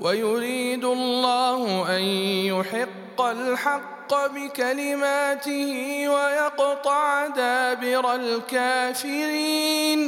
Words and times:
ويريد 0.00 0.84
الله 0.84 1.96
أن 1.96 2.02
يحق 2.46 3.20
الحق 3.20 4.26
بكلماته 4.34 6.04
ويقطع 6.08 7.26
دابر 7.26 8.14
الكافرين 8.14 10.00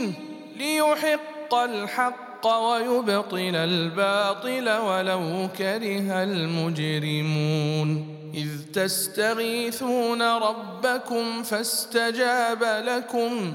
ليحق 0.56 1.54
الحق 1.54 2.46
ويبطل 2.46 3.56
الباطل 3.56 4.68
ولو 4.68 5.48
كره 5.58 6.22
المجرمون 6.22 8.18
إذ 8.34 8.48
تستغيثون 8.72 10.22
ربكم 10.22 11.42
فاستجاب 11.42 12.62
لكم 12.62 13.54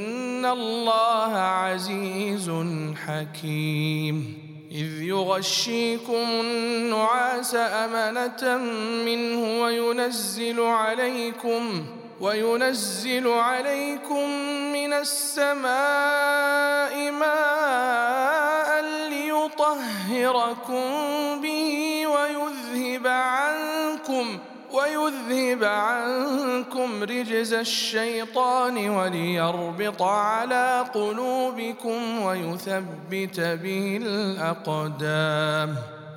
ان 0.41 0.45
الله 0.45 1.37
عزيز 1.37 2.51
حكيم 3.07 4.37
اذ 4.71 5.01
يغشيكم 5.01 6.13
النعاس 6.13 7.55
امنه 7.55 8.57
منه 9.05 9.61
وينزل 9.61 10.61
عليكم 10.61 11.85
وينزل 12.21 13.27
عليكم 13.27 14.29
من 14.73 14.93
السماء 14.93 15.71
ماء 17.11 18.81
ليطهركم 19.09 20.81
به 21.41 22.03
ويذهب 22.07 23.07
عنكم 23.07 23.50
ويذهب 25.01 25.63
عنكم 25.63 27.03
رجز 27.03 27.53
الشيطان 27.53 28.89
وليربط 28.89 30.01
على 30.01 30.85
قلوبكم 30.93 32.21
ويثبت 32.21 33.39
به 33.39 33.99
الأقدام. 34.01 35.75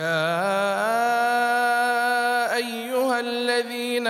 يا 0.00 1.36
ايها 2.56 3.20
الذين 3.20 4.06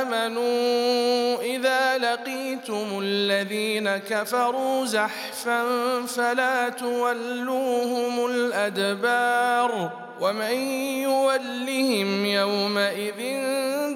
امنوا 0.00 1.42
اذا 1.42 1.98
لقيتم 1.98 3.00
الذين 3.02 3.96
كفروا 3.96 4.86
زحفا 4.86 5.64
فلا 6.06 6.68
تولوهم 6.68 8.26
الادبار 8.26 9.90
ومن 10.20 10.54
يولهم 11.02 12.26
يومئذ 12.26 13.20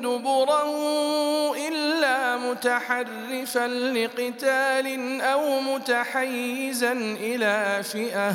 دبره 0.03 0.99
متحرفا 2.59 3.69
لقتال 3.69 5.21
أو 5.21 5.61
متحيزا 5.61 6.93
إلى 7.21 7.83
فئه 7.83 8.35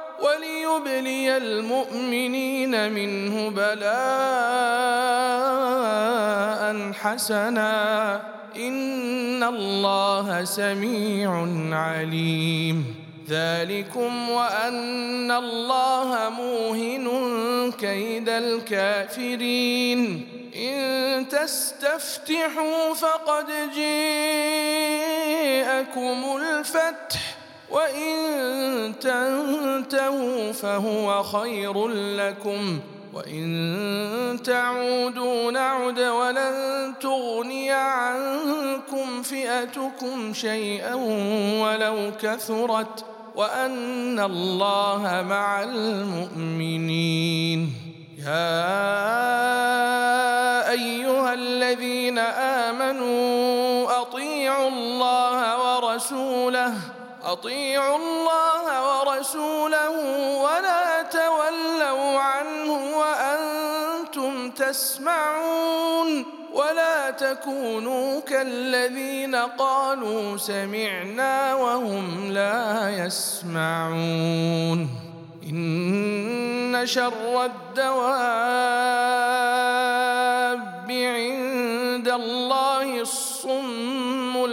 وليبلي 0.23 1.37
المؤمنين 1.37 2.91
منه 2.91 3.49
بلاء 3.49 4.01
حسنا. 6.93 8.21
إن 8.55 9.43
الله 9.43 10.43
سميع 10.43 11.47
عليم. 11.71 12.95
ذلكم 13.29 14.29
وأن 14.29 15.31
الله 15.31 16.29
موهن 16.29 17.07
كيد 17.71 18.29
الكافرين. 18.29 20.27
إن 20.55 21.29
تستفتحوا 21.29 22.93
فقد 22.93 23.45
جاءكم 23.75 24.59
الفتح. 26.41 27.30
وإن 27.71 28.93
تنتهوا 28.99 30.51
فهو 30.51 31.23
خير 31.23 31.87
لكم 31.87 32.79
وإن 33.13 34.39
تعودوا 34.43 35.51
نعد 35.51 35.99
ولن 35.99 36.93
تغني 37.01 37.71
عنكم 37.71 39.21
فئتكم 39.21 40.33
شيئا 40.33 40.93
ولو 41.61 42.11
كثرت 42.21 43.05
وأن 43.35 44.19
الله 44.19 45.25
مع 45.29 45.63
المؤمنين. 45.63 47.11
يا 48.19 48.91
أيها 50.71 51.33
الذين 51.33 52.17
آمنوا 52.67 54.01
أطيعوا 54.01 54.69
الله 54.69 55.39
ورسوله 55.63 56.73
أطيعوا 57.25 57.97
الله 57.97 58.65
ورسوله 58.89 59.89
ولا 60.41 61.01
تولوا 61.01 62.19
عنه 62.19 62.97
وأنتم 62.97 64.51
تسمعون 64.51 66.25
ولا 66.53 67.11
تكونوا 67.11 68.19
كالذين 68.21 69.35
قالوا 69.35 70.37
سمعنا 70.37 71.53
وهم 71.55 72.31
لا 72.31 72.89
يسمعون. 73.05 74.89
إن 75.49 76.81
شر 76.85 77.45
الدواب 77.45 78.51
عند 80.91 82.07
الله 82.07 83.01
الصم 83.01 84.45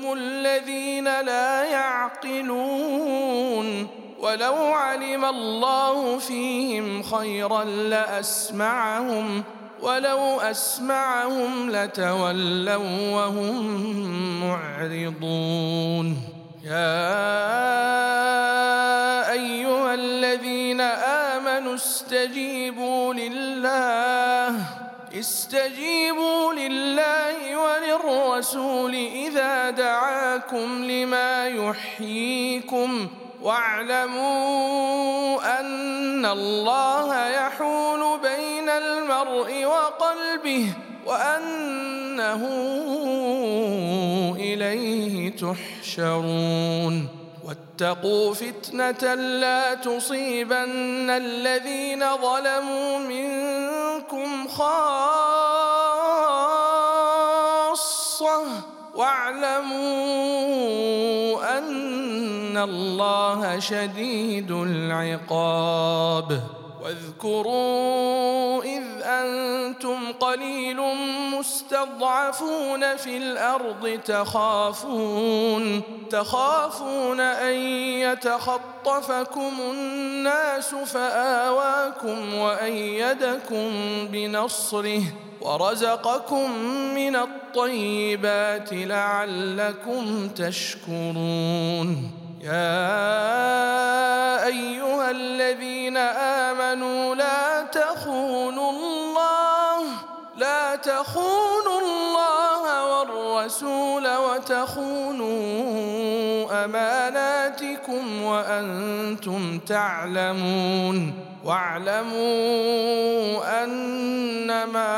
البكر 0.00 0.12
الذين 0.12 1.04
لا 1.04 1.64
يعقلون. 1.64 3.26
ولو 4.20 4.54
علم 4.54 5.24
الله 5.24 6.18
فيهم 6.18 7.02
خيرا 7.02 7.64
لأسمعهم 7.64 9.42
ولو 9.82 10.40
أسمعهم 10.40 11.70
لتولوا 11.70 13.14
وهم 13.14 13.80
معرضون. 14.40 16.16
يا 16.64 17.32
أيها 19.32 19.94
الذين 19.94 20.80
آمنوا 20.80 21.74
استجيبوا 21.74 23.14
لله. 23.14 24.79
استجيبوا 25.14 26.52
لله 26.52 27.56
وللرسول 27.56 28.94
إذا 28.94 29.70
دعاكم 29.70 30.84
لما 30.84 31.48
يحييكم 31.48 33.08
واعلموا 33.42 34.80
أن 35.60 36.26
الله 36.26 37.28
يحول 37.28 38.18
بين 38.20 38.68
المرء 38.68 39.64
وقلبه 39.64 40.66
وأنه 41.06 42.46
إليه 44.36 45.36
تحشرون 45.36 47.08
واتقوا 47.44 48.34
فتنة 48.34 49.14
لا 49.14 49.74
تصيبن 49.74 51.10
الذين 51.10 52.16
ظلموا 52.16 52.98
منكم 52.98 53.59
خاصة 54.48 55.90
واعلموا 58.94 59.90
أن 61.58 62.58
الله 62.58 63.58
شديد 63.58 64.50
العقاب 64.50 66.42
واذكروا 66.84 68.62
إذ 68.62 68.89
أنتم 69.22 70.12
قليل 70.12 70.80
مستضعفون 71.38 72.96
في 72.96 73.16
الأرض 73.16 74.00
تخافون 74.04 75.82
تخافون 76.10 77.20
أن 77.20 77.54
يتخطفكم 78.04 79.52
الناس 79.60 80.74
فآواكم 80.74 82.34
وأيدكم 82.34 83.70
بنصره 84.12 85.02
ورزقكم 85.40 86.50
من 86.94 87.16
الطيبات 87.16 88.68
لعلكم 88.72 90.28
تشكرون. 90.28 92.10
يا 92.40 94.46
أيها 94.46 95.10
الذين 95.10 95.96
آمنوا 95.96 96.39
والرسول 103.40 104.04
وتخونوا 104.16 105.34
أماناتكم 106.64 108.22
وأنتم 108.22 109.58
تعلمون. 109.58 111.14
واعلموا 111.44 112.04
أنما 113.64 114.92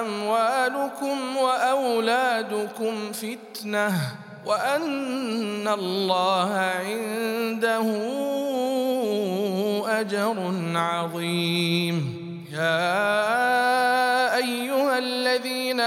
أموالكم 0.00 1.36
وأولادكم 1.36 3.12
فتنة 3.12 3.92
وأن 4.46 5.68
الله 5.68 6.52
عنده 6.54 7.86
أجر 10.00 10.36
عظيم. 10.74 12.20
يا 12.52 13.79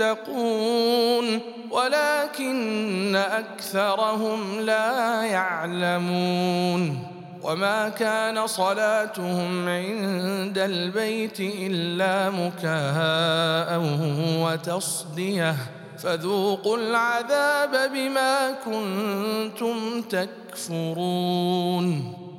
المتقون 0.00 1.40
ولكن 1.70 3.16
أكثرهم 3.16 4.60
لا 4.60 5.22
يعلمون. 5.22 7.12
وما 7.42 7.88
كان 7.88 8.46
صلاتهم 8.46 9.68
عند 9.68 10.58
البيت 10.58 11.40
إلا 11.40 12.30
مكاء 12.30 13.80
وتصديه 14.42 15.56
فذوقوا 15.98 16.78
العذاب 16.78 17.92
بما 17.92 18.50
كنتم 18.64 20.02
تكفرون. 20.02 21.86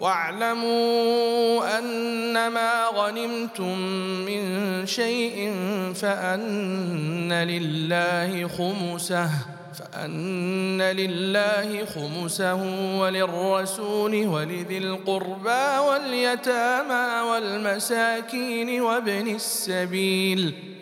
واعلموا 0.00 1.78
أنما 1.78 2.84
غنمتم 2.94 3.78
من 4.26 4.86
شيء 4.86 5.52
فأن 5.94 7.32
لله 7.32 8.48
خمسه 8.48 9.30
فأن 9.78 10.82
لله 10.82 11.84
خمسه 11.84 12.62
وللرسول 12.98 14.26
ولذي 14.26 14.78
القربى 14.78 15.78
واليتامى 15.88 17.30
والمساكين 17.30 18.80
وابن 18.80 19.34
السبيل. 19.34 20.54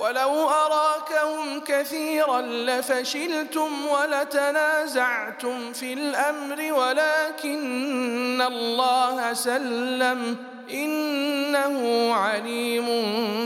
ولو 0.00 0.48
أراكهم 0.48 1.60
كثيرا 1.60 2.40
لفشلتم 2.40 3.86
ولتنازعتم 3.86 5.72
في 5.72 5.92
الأمر 5.92 6.72
ولكن 6.72 8.42
الله 8.46 9.32
سلم. 9.32 10.36
إنه 10.72 12.12
عليم 12.14 12.86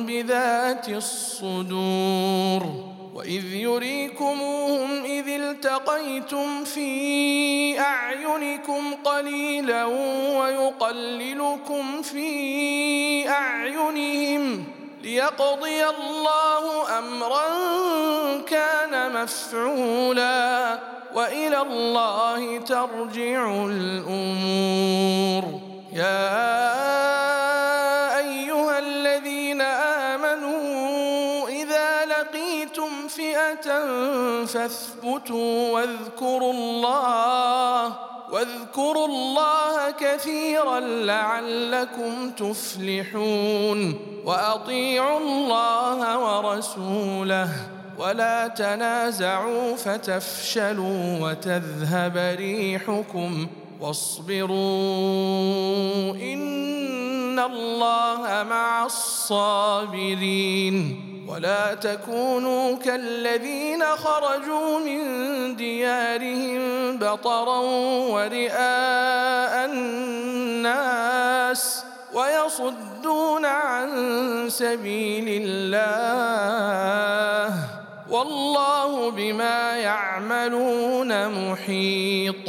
بذات 0.07 0.89
الصدور. 0.89 2.93
وإذ 3.15 3.55
يريكموهم 3.55 5.05
إذ 5.05 5.29
التقيتم 5.29 6.65
في 6.65 7.81
أعينكم 7.81 8.95
قليلا 9.05 9.85
ويقللكم 10.39 12.03
في 12.03 13.29
أعينهم. 13.29 14.65
ليقضي 15.03 15.87
الله 15.87 16.99
أمرا 16.99 17.47
كان 18.47 19.23
مفعولا 19.23 20.79
وإلى 21.15 21.61
الله 21.61 22.59
ترجع 22.59 23.55
الأمور. 23.67 25.45
يا 25.93 26.43
أيها 28.19 28.79
الذين 28.79 29.61
آمنوا 29.61 30.03
فئة 33.09 33.69
فاثبتوا 34.47 35.73
واذكروا 35.73 36.53
الله 36.53 38.12
واذكروا 38.33 39.07
الله 39.07 39.91
كثيرا 39.91 40.81
لعلكم 40.81 42.31
تفلحون 42.31 43.95
وأطيعوا 44.25 45.19
الله 45.21 46.19
ورسوله 46.19 47.49
ولا 47.99 48.49
تنازعوا 48.49 49.77
فتفشلوا 49.77 51.19
وتذهب 51.21 52.17
ريحكم 52.39 53.47
واصبروا 53.81 54.57
إن 56.15 57.39
الله 57.39 58.47
مع 58.51 58.85
الصابرين 58.87 60.33
ولا 61.33 61.75
تكونوا 61.75 62.77
كالذين 62.77 63.85
خرجوا 63.85 64.79
من 64.79 65.03
ديارهم 65.57 66.99
بطرا 66.99 67.59
ورئاء 68.13 69.65
الناس 69.71 71.13
ويصدون 72.15 73.45
عن 73.45 73.89
سبيل 74.49 75.43
الله 75.49 75.95
والله 78.11 79.11
بما 79.11 79.77
يعملون 79.77 81.29
محيط 81.29 82.49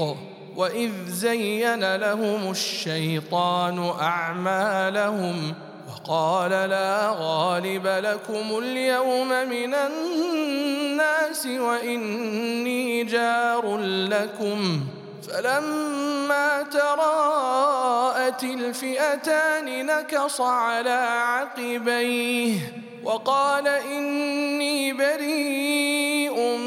وإذ 0.56 0.92
زين 1.08 1.96
لهم 1.96 2.52
الشيطان 2.52 3.92
أعمالهم 4.02 5.54
وقال 6.04 6.52
لا 6.52 7.16
غالب 7.20 7.88
لكم 7.88 8.58
اليوم 8.58 9.30
من 9.30 9.74
الناس 9.74 11.46
وإني 11.46 13.04
جار 13.04 13.78
لكم. 14.10 14.82
فلما 15.28 16.64
تراءت 16.64 18.44
الفئتان 18.44 19.86
نكص 19.86 20.42
على 20.42 21.08
عقبيه 21.24 22.58
وقال 23.04 23.68
إني 23.68 24.94
بريء 24.94 26.58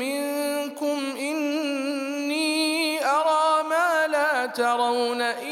منكم 0.00 0.98
إني 1.18 3.04
أرى 3.04 3.68
ما 3.70 4.06
لا 4.06 4.46
ترون 4.46 5.22
اني 5.22 5.51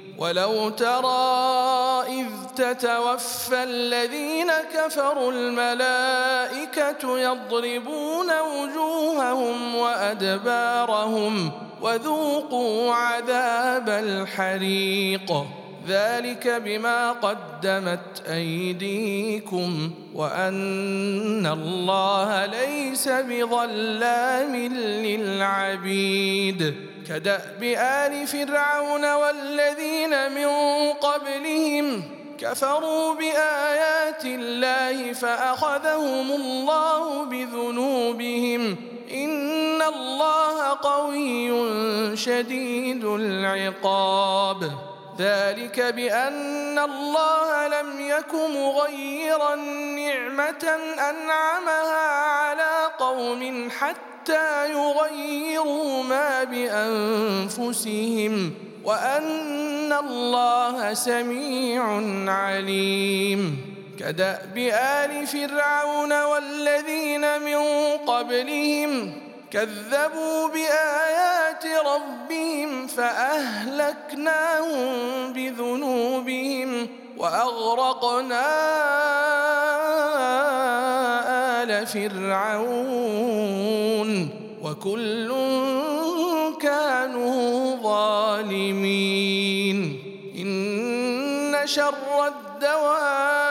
ولو 0.17 0.69
ترى 0.69 2.03
إذ 2.07 2.27
تتوفى 2.55 3.63
الذين 3.63 4.51
كفروا 4.73 5.31
الملائكة 5.31 7.19
يضربون 7.19 8.27
وجوههم 8.39 9.75
وأدبارهم 9.75 11.51
وذوقوا 11.81 12.93
عذاب 12.93 13.89
الحريق. 13.89 15.45
ذلك 15.87 16.47
بما 16.47 17.11
قدمت 17.11 18.23
أيديكم 18.29 19.91
وأن 20.15 21.45
الله 21.45 22.45
ليس 22.45 23.07
بظلام 23.07 24.55
للعبيد. 25.05 26.90
كداب 27.11 27.63
ال 27.63 28.27
فرعون 28.27 29.13
والذين 29.13 30.31
من 30.31 30.47
قبلهم 30.93 32.03
كفروا 32.39 33.13
بآيات 33.13 34.25
الله 34.25 35.13
فأخذهم 35.13 36.31
الله 36.31 37.23
بذنوبهم 37.23 38.75
إن 39.11 39.81
الله 39.81 40.77
قوي 40.81 41.51
شديد 42.17 43.05
العقاب. 43.05 44.71
ذلك 45.19 45.79
بأن 45.79 46.79
الله 46.79 47.67
لم 47.67 48.09
يك 48.09 48.33
مغيرا 48.33 49.55
نعمة 49.95 50.79
أنعمها 51.09 52.07
على 52.21 52.91
قوم 52.99 53.69
حتى 53.79 54.10
يغيروا 54.65 56.03
ما 56.03 56.43
بأنفسهم 56.43 58.33
وأن 58.83 59.93
الله 59.93 60.93
سميع 60.93 61.83
عليم. 62.31 63.71
كدأب 63.99 64.57
آل 64.57 65.27
فرعون 65.27 66.23
والذين 66.23 67.41
من 67.41 67.57
قبلهم 68.07 69.13
كذبوا 69.51 70.47
بآيات 70.47 71.65
ربهم 71.85 72.87
فأهلكناهم 72.87 74.43
بذنوبهم 75.33 76.87
وأغرقنا 77.17 78.45
ال 79.65 79.70
فرعون 81.93 83.09
وكل 84.63 85.29
كانوا 86.61 87.75
ظالمين. 87.83 89.77
إن 90.37 91.55
شر 91.65 92.27
الدواب 92.27 93.41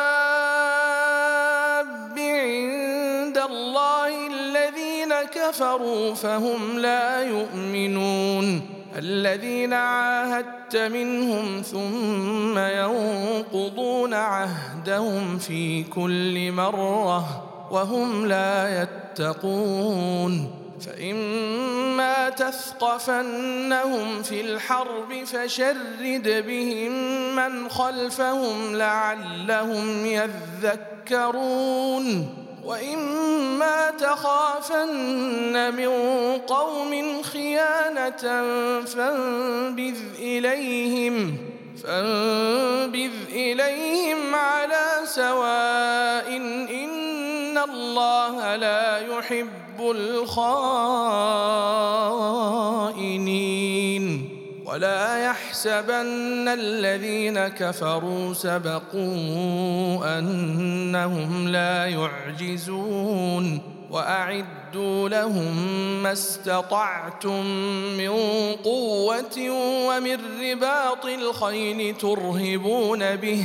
عند 2.18 3.38
الله 3.38 4.26
الذين 4.26 5.12
كفروا 5.34 6.14
فهم 6.14 6.78
لا 6.78 7.22
يؤمنون. 7.22 8.80
الذين 8.98 9.72
عاهدت 9.72 10.76
منهم 10.76 11.62
ثم 11.62 12.58
ينقضون 12.58 14.14
عهدهم 14.14 15.38
في 15.38 15.82
كل 15.82 16.52
مرة 16.52 17.49
وهم 17.70 18.26
لا 18.26 18.82
يتقون 18.82 20.60
فإما 20.86 22.28
تثقفنهم 22.28 24.22
في 24.22 24.40
الحرب 24.40 25.24
فشرد 25.24 26.44
بهم 26.46 26.92
من 27.36 27.68
خلفهم 27.68 28.76
لعلهم 28.76 30.06
يذكرون 31.10 31.10
وإما 32.64 33.90
تخافن 33.90 35.74
من 35.74 35.88
قوم 36.38 37.22
خيانة 37.22 38.42
فانبذ 38.84 39.96
إليهم 40.18 41.36
فانبذ 41.84 43.12
إليهم 43.32 44.34
على 44.34 44.86
سواء 45.04 46.36
إن 46.36 46.89
الله 47.64 48.56
لا 48.56 48.98
يحب 48.98 49.80
الخائنين 49.80 50.40
ولا 54.66 55.24
يحسبن 55.24 56.48
الذين 56.48 57.48
كفروا 57.48 58.34
سبقوا 58.34 58.98
انهم 60.18 61.48
لا 61.48 61.86
يعجزون 61.86 63.60
واعدوا 63.90 65.08
لهم 65.08 65.56
ما 66.02 66.12
استطعتم 66.12 67.46
من 67.96 68.10
قوه 68.64 69.50
ومن 69.88 70.18
رباط 70.40 71.04
الخيل 71.06 71.96
ترهبون 71.96 73.16
به 73.16 73.44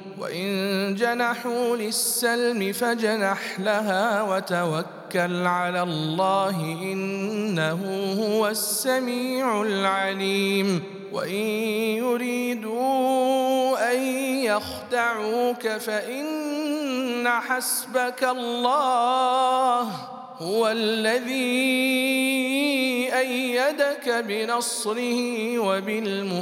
وإن 0.21 0.95
جنحوا 0.95 1.77
للسلم 1.77 2.73
فجنح 2.73 3.59
لها 3.59 4.21
وتوكل 4.21 5.47
على 5.47 5.83
الله 5.83 6.61
إنه 6.81 8.13
هو 8.19 8.47
السميع 8.47 9.61
العليم. 9.61 10.83
وإن 11.13 11.45
يريدوا 12.05 13.91
أن 13.93 14.01
يخدعوك 14.45 15.67
فإن 15.67 17.27
حسبك 17.27 18.23
الله 18.23 19.81
هو 20.37 20.69
الذي 20.69 21.41
أيدك 23.13 24.09
بنصره 24.27 25.59
وبالمؤمنين. 25.59 26.41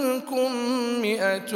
مئة 1.01 1.55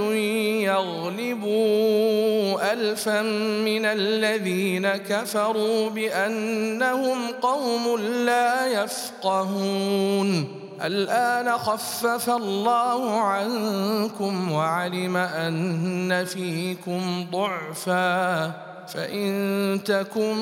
يغلبوا 0.71 2.73
الفا 2.73 3.21
من 3.61 3.85
الذين 3.85 4.87
كفروا 4.87 5.89
بأنهم 5.89 7.27
قوم 7.41 8.01
لا 8.01 8.83
يفقهون. 8.83 10.47
الآن 10.83 11.57
خفف 11.57 12.29
الله 12.29 13.21
عنكم 13.21 14.51
وعلم 14.51 15.17
أن 15.17 16.25
فيكم 16.25 17.25
ضعفا. 17.31 18.74
فإن 18.93 19.79
تكن 19.85 20.35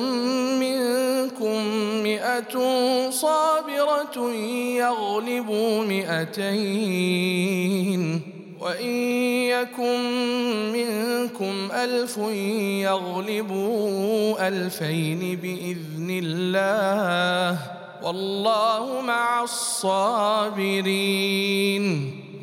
منكم 0.60 1.64
مئة 2.02 2.54
صابرة 3.10 4.32
يغلبوا 4.78 5.84
مئتين 5.84 7.24
وإن 8.60 8.90
يكن 9.50 10.00
منكم 10.72 11.68
ألف 11.72 12.16
يغلبوا 12.88 14.48
ألفين 14.48 15.36
بإذن 15.42 16.20
الله. 16.22 17.58
والله 18.02 19.00
مع 19.00 19.42
الصابرين. 19.42 20.84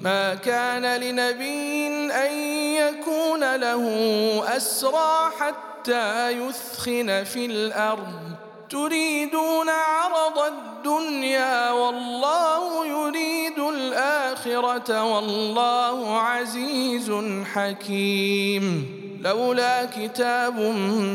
ما 0.04 0.36
كان 0.36 1.02
لنبي 1.02 1.88
أن 2.12 2.34
يكون 2.76 3.56
له 3.56 3.84
أسرى 4.58 5.32
حتى 5.40 5.70
يثخن 6.30 7.24
في 7.24 7.46
الأرض. 7.46 8.22
تريدون 8.70 9.70
عرض 9.70 10.54
الدنيا 10.54 11.72
والله 11.72 12.86
يريد 12.86 13.60
الآخرة 13.60 15.04
والله 15.04 16.20
عزيز 16.20 17.12
حكيم. 17.54 19.02
لولا 19.24 19.86
كتاب 19.86 20.60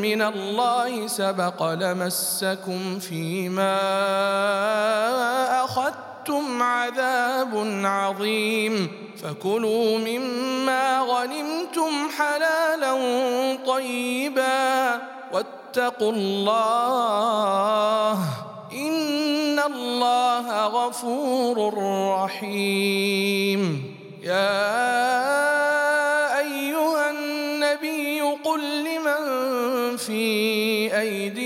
من 0.02 0.22
الله 0.22 1.07
سبق 1.07 1.72
لمسكم 1.72 2.98
فيما 2.98 3.79
أخذتم 5.64 6.15
عذاب 6.62 7.82
عظيم. 7.84 8.88
فكلوا 9.22 9.98
مما 9.98 11.00
غنمتم 11.00 11.90
حلالا 12.18 12.94
طيبا. 13.66 15.00
واتقوا 15.32 16.12
الله. 16.12 18.18
إن 18.72 19.58
الله 19.58 20.66
غفور 20.66 21.74
رحيم. 22.24 23.94
يا 24.22 24.78
أيها 26.38 27.10
النبي 27.10 28.20
قل 28.20 28.84
لمن 28.84 29.96
في 29.96 31.00
أيديكم 31.00 31.45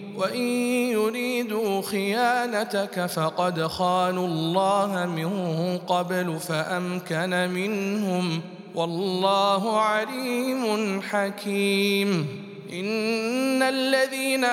وان 0.21 0.47
يريدوا 0.91 1.81
خيانتك 1.81 3.05
فقد 3.05 3.67
خانوا 3.67 4.27
الله 4.27 5.05
من 5.05 5.31
قبل 5.77 6.39
فامكن 6.39 7.49
منهم 7.49 8.41
والله 8.75 9.79
عليم 9.79 11.01
حكيم. 11.01 12.27
ان 12.73 13.63
الذين 13.63 14.45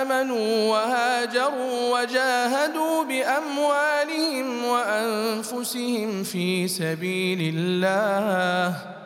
امنوا 0.00 0.70
وهاجروا 0.70 2.00
وجاهدوا 2.00 3.04
باموالهم 3.04 4.64
وانفسهم 4.64 6.22
في 6.22 6.68
سبيل 6.68 7.54
الله 7.56 8.95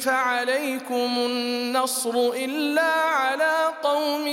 فعليكم 0.00 1.10
النصر 1.18 2.14
إلا 2.36 2.92
على 2.92 3.56
قوم 3.82 4.24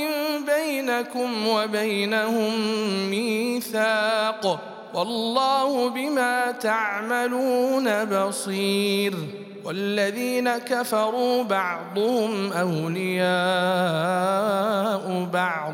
بينكم 0.45 1.47
وبينهم 1.47 2.51
ميثاق 3.09 4.59
والله 4.93 5.89
بما 5.89 6.51
تعملون 6.51 8.05
بصير 8.05 9.13
والذين 9.65 10.57
كفروا 10.57 11.43
بعضهم 11.43 12.53
أولياء 12.53 13.27
بعض 15.33 15.73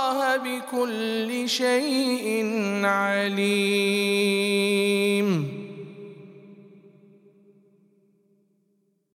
بكل 0.71 1.49
شيء 1.49 2.45
عليم. 2.85 3.51